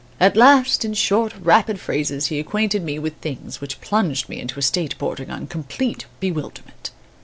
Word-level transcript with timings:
At 0.19 0.35
last, 0.35 0.83
in 0.83 0.95
short 0.95 1.31
rapid 1.39 1.79
phrases, 1.79 2.25
he 2.25 2.39
acquainted 2.39 2.81
me 2.81 2.97
with 2.97 3.13
things 3.17 3.61
which 3.61 3.79
plunged 3.81 4.27
me 4.29 4.39
into 4.39 4.57
a 4.57 4.61
state 4.63 4.97
bordering 4.97 5.29
on 5.29 5.45
complete 5.45 6.07
bewilderment. 6.19 6.89